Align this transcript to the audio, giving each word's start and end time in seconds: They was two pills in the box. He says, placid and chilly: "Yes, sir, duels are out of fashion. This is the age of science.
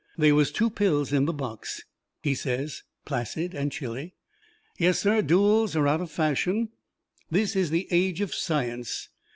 They 0.17 0.31
was 0.31 0.51
two 0.51 0.71
pills 0.71 1.13
in 1.13 1.25
the 1.25 1.31
box. 1.31 1.83
He 2.23 2.33
says, 2.33 2.81
placid 3.05 3.53
and 3.53 3.71
chilly: 3.71 4.15
"Yes, 4.79 4.97
sir, 4.97 5.21
duels 5.21 5.75
are 5.75 5.87
out 5.87 6.01
of 6.01 6.09
fashion. 6.09 6.69
This 7.29 7.55
is 7.55 7.69
the 7.69 7.87
age 7.91 8.19
of 8.19 8.33
science. 8.33 9.09